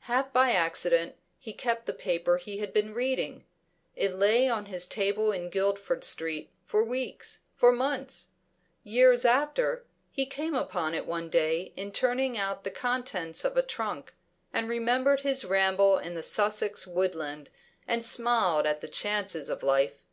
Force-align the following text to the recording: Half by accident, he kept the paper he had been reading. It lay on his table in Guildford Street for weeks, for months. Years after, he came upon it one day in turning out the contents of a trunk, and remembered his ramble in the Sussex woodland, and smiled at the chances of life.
Half 0.00 0.34
by 0.34 0.50
accident, 0.50 1.14
he 1.38 1.54
kept 1.54 1.86
the 1.86 1.94
paper 1.94 2.36
he 2.36 2.58
had 2.58 2.74
been 2.74 2.92
reading. 2.92 3.46
It 3.96 4.14
lay 4.16 4.46
on 4.46 4.66
his 4.66 4.86
table 4.86 5.32
in 5.32 5.48
Guildford 5.48 6.04
Street 6.04 6.50
for 6.66 6.84
weeks, 6.84 7.38
for 7.56 7.72
months. 7.72 8.26
Years 8.84 9.24
after, 9.24 9.86
he 10.10 10.26
came 10.26 10.54
upon 10.54 10.92
it 10.94 11.06
one 11.06 11.30
day 11.30 11.72
in 11.74 11.90
turning 11.90 12.36
out 12.36 12.64
the 12.64 12.70
contents 12.70 13.46
of 13.46 13.56
a 13.56 13.62
trunk, 13.62 14.12
and 14.52 14.68
remembered 14.68 15.20
his 15.20 15.42
ramble 15.46 15.96
in 15.96 16.12
the 16.12 16.22
Sussex 16.22 16.86
woodland, 16.86 17.48
and 17.86 18.04
smiled 18.04 18.66
at 18.66 18.82
the 18.82 18.88
chances 18.88 19.48
of 19.48 19.62
life. 19.62 20.04